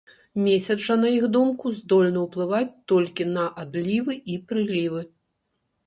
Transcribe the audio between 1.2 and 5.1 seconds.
думку, здольны ўплываць толькі на адлівы і прылівы.